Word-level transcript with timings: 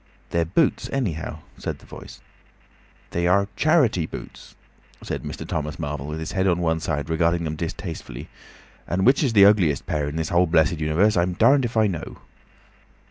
"They're 0.31 0.45
boots, 0.45 0.89
anyhow," 0.91 1.41
said 1.59 1.77
the 1.77 1.85
Voice. 1.85 2.21
"They 3.11 3.27
are—charity 3.27 4.07
boots," 4.07 4.55
said 5.03 5.21
Mr. 5.21 5.47
Thomas 5.47 5.77
Marvel, 5.77 6.07
with 6.07 6.17
his 6.19 6.31
head 6.31 6.47
on 6.47 6.57
one 6.57 6.79
side 6.79 7.07
regarding 7.07 7.43
them 7.43 7.55
distastefully; 7.55 8.27
"and 8.87 9.05
which 9.05 9.21
is 9.21 9.33
the 9.33 9.45
ugliest 9.45 9.85
pair 9.85 10.09
in 10.09 10.15
the 10.15 10.23
whole 10.23 10.47
blessed 10.47 10.79
universe, 10.79 11.15
I'm 11.15 11.33
darned 11.33 11.65
if 11.65 11.77
I 11.77 11.85
know!" 11.85 12.17